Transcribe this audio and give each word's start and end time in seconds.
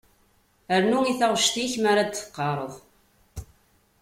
Rnu 0.83 0.99
i 1.11 1.13
taɣect-ik 1.19 1.73
mi 1.81 1.87
ara 1.91 2.03
d-teqqareḍ. 2.05 2.73